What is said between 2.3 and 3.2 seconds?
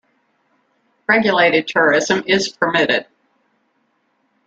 permitted.